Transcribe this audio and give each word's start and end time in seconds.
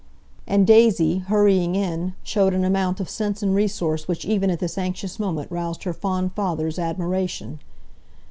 And 0.47 0.65
Daisy, 0.65 1.19
hurrying 1.19 1.75
in, 1.75 2.15
showed 2.23 2.55
an 2.55 2.65
amount 2.65 2.99
of 2.99 3.07
sense 3.07 3.43
and 3.43 3.53
resource 3.53 4.07
which 4.07 4.25
even 4.25 4.49
at 4.49 4.57
this 4.57 4.75
anxious 4.79 5.19
moment 5.19 5.51
roused 5.51 5.83
her 5.83 5.93
fond 5.93 6.33
father's 6.33 6.79
admiration. 6.79 7.59